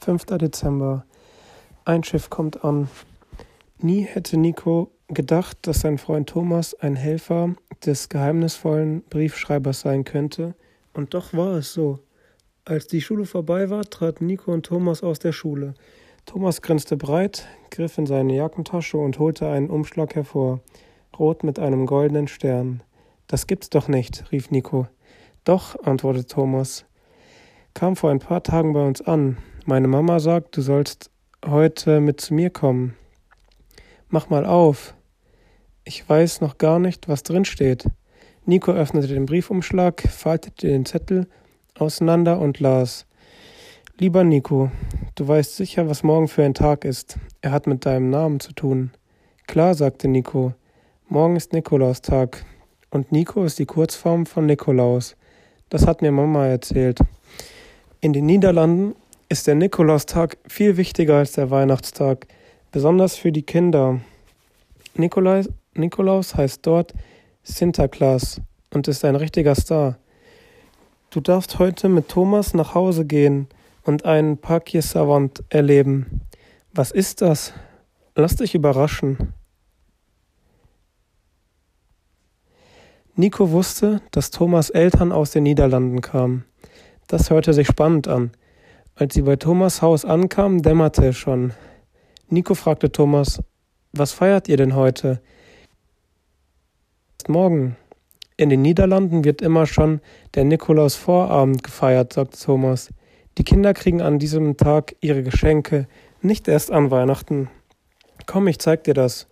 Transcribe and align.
5. 0.00 0.24
Dezember. 0.26 1.04
Ein 1.84 2.04
Schiff 2.04 2.30
kommt 2.30 2.64
an. 2.64 2.88
Nie 3.78 4.02
hätte 4.02 4.36
Nico 4.36 4.90
gedacht, 5.08 5.58
dass 5.62 5.80
sein 5.80 5.98
Freund 5.98 6.28
Thomas 6.28 6.74
ein 6.74 6.96
Helfer 6.96 7.54
des 7.84 8.08
geheimnisvollen 8.08 9.02
Briefschreibers 9.10 9.80
sein 9.80 10.04
könnte, 10.04 10.54
und 10.94 11.14
doch 11.14 11.32
war 11.32 11.54
es 11.54 11.72
so. 11.72 12.00
Als 12.64 12.86
die 12.86 13.00
Schule 13.00 13.24
vorbei 13.24 13.70
war, 13.70 13.84
traten 13.84 14.26
Nico 14.26 14.52
und 14.52 14.66
Thomas 14.66 15.02
aus 15.02 15.18
der 15.18 15.32
Schule. 15.32 15.74
Thomas 16.26 16.60
grinste 16.60 16.96
breit, 16.96 17.46
griff 17.70 17.96
in 17.98 18.06
seine 18.06 18.34
Jackentasche 18.34 18.98
und 18.98 19.18
holte 19.18 19.48
einen 19.48 19.70
Umschlag 19.70 20.14
hervor, 20.14 20.60
rot 21.18 21.44
mit 21.44 21.58
einem 21.58 21.86
goldenen 21.86 22.28
Stern. 22.28 22.82
Das 23.26 23.46
gibt's 23.46 23.70
doch 23.70 23.88
nicht, 23.88 24.30
rief 24.32 24.50
Nico. 24.50 24.88
Doch, 25.44 25.82
antwortete 25.84 26.26
Thomas. 26.26 26.84
Kam 27.74 27.96
vor 27.96 28.10
ein 28.10 28.18
paar 28.18 28.42
Tagen 28.42 28.72
bei 28.72 28.84
uns 28.84 29.00
an. 29.00 29.38
Meine 29.68 29.86
Mama 29.86 30.18
sagt, 30.18 30.56
du 30.56 30.62
sollst 30.62 31.10
heute 31.44 32.00
mit 32.00 32.22
zu 32.22 32.32
mir 32.32 32.48
kommen. 32.48 32.96
Mach 34.08 34.30
mal 34.30 34.46
auf. 34.46 34.94
Ich 35.84 36.08
weiß 36.08 36.40
noch 36.40 36.56
gar 36.56 36.78
nicht, 36.78 37.06
was 37.06 37.22
drin 37.22 37.44
steht. 37.44 37.84
Nico 38.46 38.72
öffnete 38.72 39.08
den 39.08 39.26
Briefumschlag, 39.26 40.00
faltete 40.08 40.68
den 40.68 40.86
Zettel 40.86 41.28
auseinander 41.78 42.40
und 42.40 42.60
las. 42.60 43.04
Lieber 43.98 44.24
Nico, 44.24 44.70
du 45.16 45.28
weißt 45.28 45.56
sicher, 45.56 45.86
was 45.86 46.02
morgen 46.02 46.28
für 46.28 46.44
ein 46.44 46.54
Tag 46.54 46.86
ist. 46.86 47.18
Er 47.42 47.52
hat 47.52 47.66
mit 47.66 47.84
deinem 47.84 48.08
Namen 48.08 48.40
zu 48.40 48.54
tun. 48.54 48.92
Klar, 49.46 49.74
sagte 49.74 50.08
Nico. 50.08 50.54
Morgen 51.08 51.36
ist 51.36 51.52
Nikolaustag. 51.52 52.42
Und 52.88 53.12
Nico 53.12 53.44
ist 53.44 53.58
die 53.58 53.66
Kurzform 53.66 54.24
von 54.24 54.46
Nikolaus. 54.46 55.14
Das 55.68 55.86
hat 55.86 56.00
mir 56.00 56.10
Mama 56.10 56.46
erzählt. 56.46 57.00
In 58.00 58.14
den 58.14 58.24
Niederlanden 58.24 58.94
ist 59.28 59.46
der 59.46 59.54
Nikolaustag 59.54 60.38
viel 60.46 60.76
wichtiger 60.76 61.16
als 61.16 61.32
der 61.32 61.50
Weihnachtstag, 61.50 62.26
besonders 62.72 63.16
für 63.16 63.30
die 63.30 63.42
Kinder. 63.42 64.00
Nikolaus, 64.94 65.48
Nikolaus 65.74 66.34
heißt 66.34 66.66
dort 66.66 66.94
Sinterklaas 67.42 68.40
und 68.72 68.88
ist 68.88 69.04
ein 69.04 69.16
richtiger 69.16 69.54
Star. 69.54 69.98
Du 71.10 71.20
darfst 71.20 71.58
heute 71.58 71.88
mit 71.88 72.08
Thomas 72.08 72.54
nach 72.54 72.74
Hause 72.74 73.04
gehen 73.04 73.48
und 73.84 74.04
einen 74.04 74.38
Paquier 74.38 74.82
Savant 74.82 75.42
erleben. 75.50 76.22
Was 76.72 76.90
ist 76.90 77.20
das? 77.20 77.52
Lass 78.14 78.36
dich 78.36 78.54
überraschen. 78.54 79.34
Nico 83.14 83.50
wusste, 83.50 84.00
dass 84.10 84.30
Thomas 84.30 84.70
Eltern 84.70 85.12
aus 85.12 85.32
den 85.32 85.42
Niederlanden 85.42 86.00
kamen. 86.00 86.44
Das 87.08 87.30
hörte 87.30 87.52
sich 87.52 87.66
spannend 87.66 88.08
an. 88.08 88.30
Als 88.98 89.14
sie 89.14 89.22
bei 89.22 89.36
Thomas 89.36 89.80
Haus 89.80 90.04
ankamen, 90.04 90.60
dämmerte 90.60 91.06
es 91.06 91.16
schon. 91.16 91.52
Nico 92.30 92.56
fragte 92.56 92.90
Thomas, 92.90 93.40
was 93.92 94.10
feiert 94.10 94.48
ihr 94.48 94.56
denn 94.56 94.74
heute? 94.74 95.20
Morgen. 97.28 97.76
In 98.36 98.48
den 98.48 98.62
Niederlanden 98.62 99.22
wird 99.22 99.40
immer 99.40 99.66
schon 99.66 100.00
der 100.34 100.42
Nikolaus-Vorabend 100.42 101.62
gefeiert, 101.62 102.12
sagte 102.12 102.40
Thomas. 102.40 102.92
Die 103.38 103.44
Kinder 103.44 103.72
kriegen 103.72 104.02
an 104.02 104.18
diesem 104.18 104.56
Tag 104.56 104.96
ihre 105.00 105.22
Geschenke, 105.22 105.86
nicht 106.20 106.48
erst 106.48 106.72
an 106.72 106.90
Weihnachten. 106.90 107.50
Komm, 108.26 108.48
ich 108.48 108.58
zeig 108.58 108.82
dir 108.82 108.94
das. 108.94 109.28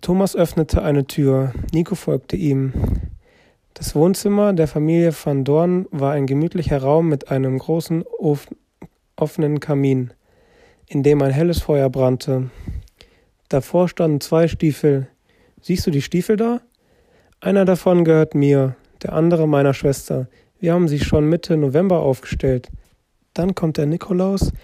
Thomas 0.00 0.34
öffnete 0.34 0.82
eine 0.82 1.06
Tür. 1.06 1.52
Nico 1.72 1.94
folgte 1.94 2.34
ihm. 2.34 2.72
Das 3.78 3.94
Wohnzimmer 3.94 4.54
der 4.54 4.68
Familie 4.68 5.12
van 5.12 5.44
Dorn 5.44 5.86
war 5.90 6.12
ein 6.12 6.26
gemütlicher 6.26 6.78
Raum 6.78 7.10
mit 7.10 7.30
einem 7.30 7.58
großen 7.58 8.04
offenen 9.16 9.60
Kamin, 9.60 10.14
in 10.86 11.02
dem 11.02 11.20
ein 11.20 11.30
helles 11.30 11.60
Feuer 11.60 11.90
brannte. 11.90 12.48
Davor 13.50 13.90
standen 13.90 14.22
zwei 14.22 14.48
Stiefel. 14.48 15.08
Siehst 15.60 15.86
du 15.86 15.90
die 15.90 16.00
Stiefel 16.00 16.38
da? 16.38 16.62
Einer 17.40 17.66
davon 17.66 18.06
gehört 18.06 18.34
mir, 18.34 18.76
der 19.02 19.12
andere 19.12 19.46
meiner 19.46 19.74
Schwester. 19.74 20.26
Wir 20.58 20.72
haben 20.72 20.88
sie 20.88 20.98
schon 20.98 21.28
Mitte 21.28 21.58
November 21.58 22.00
aufgestellt. 22.00 22.70
Dann 23.34 23.54
kommt 23.54 23.76
der 23.76 23.84
Nikolaus 23.84 24.54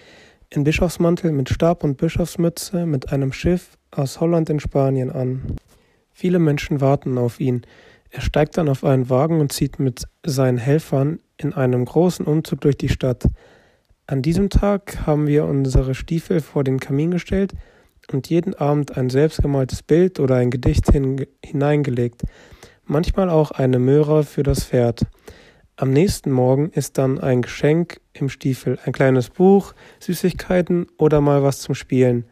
in 0.49 0.63
Bischofsmantel 0.63 1.31
mit 1.33 1.49
Stab 1.49 1.83
und 1.83 1.97
Bischofsmütze 1.97 2.87
mit 2.87 3.11
einem 3.11 3.31
Schiff 3.31 3.77
aus 3.91 4.19
Holland 4.19 4.49
in 4.49 4.59
Spanien 4.59 5.11
an. 5.11 5.55
Viele 6.13 6.39
Menschen 6.39 6.81
warten 6.81 7.19
auf 7.19 7.39
ihn. 7.39 7.63
Er 8.15 8.21
steigt 8.21 8.57
dann 8.59 8.69
auf 8.69 8.83
einen 8.83 9.09
Wagen 9.09 9.39
und 9.39 9.51
zieht 9.51 9.79
mit 9.79 10.03
seinen 10.23 10.59
Helfern 10.59 11.19
in 11.35 11.51
einem 11.51 11.83
großen 11.83 12.27
Umzug 12.27 12.61
durch 12.61 12.77
die 12.77 12.89
Stadt. 12.89 13.23
An 14.05 14.21
diesem 14.21 14.51
Tag 14.51 15.07
haben 15.07 15.25
wir 15.25 15.45
unsere 15.45 15.95
Stiefel 15.95 16.39
vor 16.39 16.63
den 16.63 16.79
Kamin 16.79 17.09
gestellt 17.09 17.53
und 18.11 18.29
jeden 18.29 18.53
Abend 18.53 18.95
ein 18.97 19.09
selbstgemaltes 19.09 19.81
Bild 19.81 20.19
oder 20.19 20.35
ein 20.35 20.51
Gedicht 20.51 20.91
hin 20.91 21.25
hineingelegt, 21.43 22.21
manchmal 22.85 23.31
auch 23.31 23.49
eine 23.49 23.79
Möhre 23.79 24.23
für 24.23 24.43
das 24.43 24.63
Pferd. 24.63 25.07
Am 25.75 25.89
nächsten 25.89 26.29
Morgen 26.29 26.69
ist 26.69 26.99
dann 26.99 27.19
ein 27.19 27.41
Geschenk 27.41 27.99
im 28.13 28.29
Stiefel, 28.29 28.77
ein 28.85 28.93
kleines 28.93 29.31
Buch, 29.31 29.73
Süßigkeiten 29.99 30.85
oder 30.99 31.19
mal 31.19 31.41
was 31.41 31.61
zum 31.61 31.73
Spielen. 31.73 32.25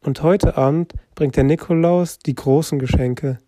Und 0.00 0.22
heute 0.22 0.56
Abend 0.56 0.94
bringt 1.14 1.36
der 1.36 1.44
Nikolaus 1.44 2.18
die 2.18 2.34
großen 2.34 2.78
Geschenke. 2.78 3.40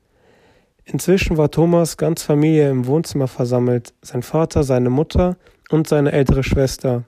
Inzwischen 0.92 1.36
war 1.36 1.52
Thomas 1.52 1.96
ganz 1.96 2.24
Familie 2.24 2.68
im 2.68 2.84
Wohnzimmer 2.84 3.28
versammelt, 3.28 3.94
sein 4.02 4.24
Vater, 4.24 4.64
seine 4.64 4.90
Mutter 4.90 5.36
und 5.70 5.86
seine 5.86 6.10
ältere 6.10 6.42
Schwester. 6.42 7.04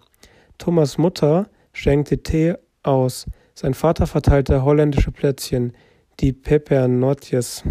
Thomas 0.57 0.99
Mutter 0.99 1.49
schenkte 1.73 2.23
Tee 2.23 2.55
aus, 2.85 3.27
sein 3.55 3.75
Vater 3.75 4.07
verteilte 4.07 4.63
holländische 4.63 5.11
Plätzchen, 5.11 5.73
die 6.21 6.33
Pepernotjes. 6.33 7.65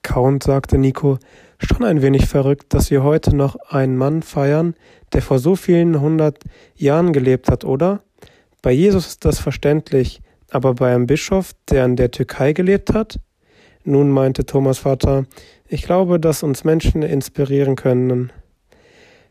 Kauend 0.00 0.44
sagte 0.44 0.78
Nico, 0.78 1.18
schon 1.58 1.84
ein 1.84 2.00
wenig 2.00 2.26
verrückt, 2.26 2.72
dass 2.72 2.90
wir 2.90 3.02
heute 3.02 3.36
noch 3.36 3.56
einen 3.68 3.98
Mann 3.98 4.22
feiern, 4.22 4.74
der 5.12 5.20
vor 5.20 5.40
so 5.40 5.56
vielen 5.56 6.00
hundert 6.00 6.38
Jahren 6.74 7.12
gelebt 7.12 7.50
hat, 7.50 7.66
oder? 7.66 8.02
Bei 8.62 8.72
Jesus 8.72 9.08
ist 9.08 9.26
das 9.26 9.40
verständlich, 9.40 10.22
aber 10.50 10.72
bei 10.72 10.94
einem 10.94 11.06
Bischof, 11.06 11.52
der 11.68 11.84
in 11.84 11.96
der 11.96 12.10
Türkei 12.10 12.54
gelebt 12.54 12.94
hat? 12.94 13.18
Nun 13.84 14.10
meinte 14.10 14.46
Thomas 14.46 14.78
Vater, 14.78 15.24
ich 15.66 15.82
glaube, 15.82 16.20
dass 16.20 16.42
uns 16.42 16.64
Menschen 16.64 17.02
inspirieren 17.02 17.76
können. 17.76 18.30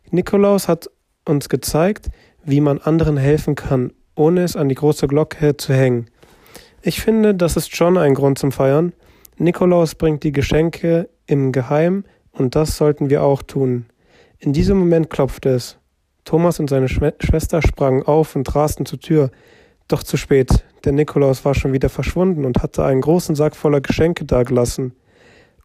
Nikolaus 0.09 0.67
hat 0.67 0.89
uns 1.25 1.47
gezeigt, 1.47 2.09
wie 2.43 2.59
man 2.59 2.79
anderen 2.79 3.17
helfen 3.17 3.55
kann, 3.55 3.93
ohne 4.15 4.43
es 4.43 4.55
an 4.55 4.67
die 4.67 4.75
große 4.75 5.07
Glocke 5.07 5.55
zu 5.55 5.73
hängen. 5.73 6.07
Ich 6.81 6.99
finde, 7.01 7.35
das 7.35 7.55
ist 7.55 7.75
schon 7.75 7.97
ein 7.97 8.13
Grund 8.13 8.39
zum 8.39 8.51
Feiern. 8.51 8.93
Nikolaus 9.37 9.95
bringt 9.95 10.23
die 10.23 10.31
Geschenke 10.31 11.09
im 11.27 11.51
Geheim 11.51 12.03
und 12.31 12.55
das 12.55 12.75
sollten 12.75 13.09
wir 13.09 13.23
auch 13.23 13.43
tun. 13.43 13.85
In 14.39 14.51
diesem 14.51 14.79
Moment 14.79 15.09
klopfte 15.09 15.49
es. 15.49 15.77
Thomas 16.25 16.59
und 16.59 16.69
seine 16.69 16.89
Schwester 16.89 17.61
sprangen 17.61 18.03
auf 18.03 18.35
und 18.35 18.53
rasten 18.53 18.85
zur 18.85 18.99
Tür. 18.99 19.31
Doch 19.91 20.03
zu 20.03 20.15
spät. 20.15 20.63
Der 20.85 20.93
Nikolaus 20.93 21.43
war 21.43 21.53
schon 21.53 21.73
wieder 21.73 21.89
verschwunden 21.89 22.45
und 22.45 22.63
hatte 22.63 22.85
einen 22.85 23.01
großen 23.01 23.35
Sack 23.35 23.57
voller 23.57 23.81
Geschenke 23.81 24.23
dagelassen. 24.23 24.93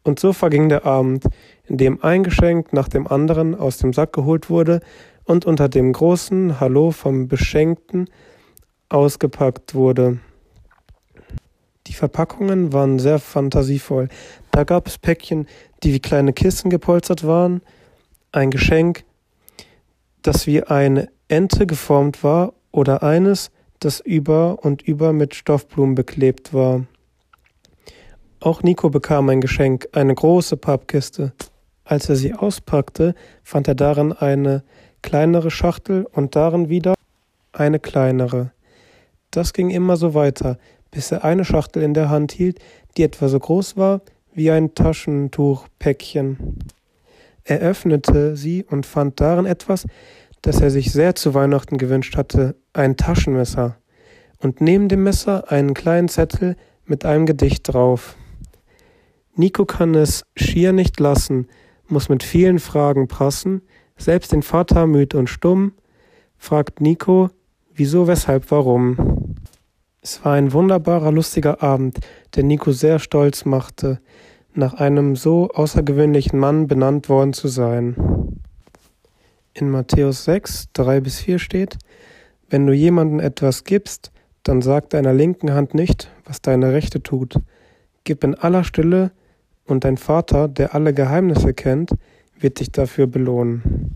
Und 0.03 0.19
so 0.19 0.32
verging 0.32 0.69
der 0.69 0.84
Abend, 0.84 1.26
in 1.66 1.76
dem 1.76 2.03
ein 2.03 2.25
Geschenk 2.25 2.72
nach 2.72 2.88
dem 2.88 3.06
anderen 3.06 3.54
aus 3.54 3.78
dem 3.78 3.92
Sack 3.92 4.12
geholt 4.12 4.50
wurde 4.50 4.81
und 5.22 5.44
unter 5.44 5.69
dem 5.69 5.92
großen 5.92 6.59
Hallo 6.59 6.91
vom 6.91 7.28
Beschenkten 7.28 8.10
ausgepackt 8.88 9.76
wurde. 9.76 10.19
Die 11.86 11.94
Verpackungen 11.94 12.72
waren 12.72 12.98
sehr 12.98 13.20
fantasievoll. 13.20 14.09
Da 14.50 14.65
gab 14.65 14.88
es 14.88 14.98
Päckchen, 14.98 15.47
die 15.84 15.92
wie 15.92 16.00
kleine 16.00 16.32
Kissen 16.32 16.69
gepolstert 16.69 17.25
waren, 17.25 17.62
ein 18.32 18.50
Geschenk, 18.50 19.04
das 20.22 20.48
wie 20.48 20.65
eine 20.65 21.10
Ente 21.28 21.65
geformt 21.68 22.24
war, 22.24 22.54
oder 22.72 23.04
eines, 23.04 23.53
das 23.80 24.00
über 24.00 24.64
und 24.64 24.82
über 24.82 25.12
mit 25.12 25.34
Stoffblumen 25.34 25.94
beklebt 25.94 26.54
war. 26.54 26.86
Auch 28.40 28.62
Nico 28.62 28.90
bekam 28.90 29.28
ein 29.28 29.40
Geschenk, 29.40 29.88
eine 29.92 30.14
große 30.14 30.56
Pappkiste. 30.56 31.32
Als 31.84 32.08
er 32.08 32.16
sie 32.16 32.34
auspackte, 32.34 33.14
fand 33.42 33.68
er 33.68 33.74
darin 33.74 34.12
eine 34.12 34.62
kleinere 35.02 35.50
Schachtel 35.50 36.06
und 36.12 36.36
darin 36.36 36.68
wieder 36.68 36.94
eine 37.52 37.78
kleinere. 37.78 38.52
Das 39.30 39.52
ging 39.52 39.70
immer 39.70 39.96
so 39.96 40.14
weiter, 40.14 40.58
bis 40.90 41.12
er 41.12 41.24
eine 41.24 41.44
Schachtel 41.44 41.82
in 41.82 41.94
der 41.94 42.10
Hand 42.10 42.32
hielt, 42.32 42.58
die 42.96 43.02
etwa 43.02 43.28
so 43.28 43.38
groß 43.38 43.76
war 43.76 44.00
wie 44.32 44.50
ein 44.50 44.74
Taschentuchpäckchen. 44.74 46.58
Er 47.44 47.60
öffnete 47.60 48.36
sie 48.36 48.64
und 48.64 48.84
fand 48.86 49.20
darin 49.20 49.46
etwas, 49.46 49.86
das 50.47 50.60
er 50.60 50.71
sich 50.71 50.93
sehr 50.93 51.16
zu 51.16 51.34
Weihnachten 51.34 51.77
gewünscht 51.77 52.16
hatte, 52.16 52.54
ein 52.72 52.97
Taschenmesser 52.97 53.78
und 54.39 54.60
neben 54.60 54.89
dem 54.89 55.03
Messer 55.03 55.51
einen 55.51 55.75
kleinen 55.75 56.09
Zettel 56.09 56.54
mit 56.84 57.04
einem 57.04 57.27
Gedicht 57.27 57.63
drauf. 57.65 58.15
Nico 59.34 59.65
kann 59.65 59.97
es 59.97 60.25
schier 60.37 60.72
nicht 60.72 61.01
lassen, 61.01 61.48
muss 61.89 62.09
mit 62.09 62.22
vielen 62.22 62.60
Fragen 62.60 63.09
prassen, 63.09 63.63
selbst 63.97 64.31
den 64.31 64.43
Vater 64.43 64.87
müd 64.87 65.16
und 65.16 65.28
stumm, 65.28 65.72
fragt 66.39 66.81
Nico, 66.81 67.28
wieso, 67.75 68.07
weshalb, 68.07 68.48
warum. 68.53 69.34
Es 70.01 70.25
war 70.25 70.34
ein 70.34 70.53
wunderbarer, 70.53 71.10
lustiger 71.10 71.60
Abend, 71.60 71.98
der 72.37 72.45
Nico 72.45 72.71
sehr 72.71 73.01
stolz 73.01 73.47
machte, 73.47 74.01
nach 74.54 74.75
einem 74.75 75.16
so 75.16 75.51
außergewöhnlichen 75.51 76.39
Mann 76.39 76.69
benannt 76.69 77.09
worden 77.09 77.33
zu 77.33 77.48
sein. 77.48 78.25
In 79.58 79.70
Matthäus 79.70 80.26
6, 80.26 80.66
3 80.74 81.00
bis 81.00 81.18
4 81.20 81.38
steht, 81.38 81.78
wenn 82.50 82.66
du 82.66 82.74
jemandem 82.74 83.20
etwas 83.20 83.64
gibst, 83.64 84.12
dann 84.42 84.60
sag 84.60 84.91
deiner 84.91 85.14
linken 85.14 85.54
Hand 85.54 85.72
nicht, 85.72 86.10
was 86.26 86.42
deine 86.42 86.74
rechte 86.74 87.03
tut. 87.03 87.36
Gib 88.04 88.22
in 88.22 88.34
aller 88.34 88.64
Stille, 88.64 89.12
und 89.64 89.84
dein 89.84 89.97
Vater, 89.97 90.47
der 90.47 90.74
alle 90.74 90.92
Geheimnisse 90.92 91.54
kennt, 91.54 91.92
wird 92.38 92.60
dich 92.60 92.70
dafür 92.70 93.06
belohnen. 93.06 93.96